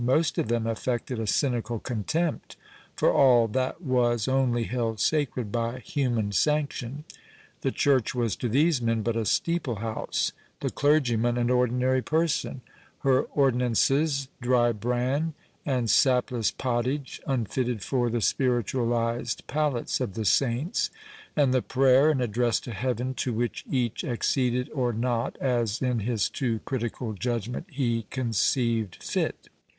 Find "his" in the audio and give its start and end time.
25.99-26.27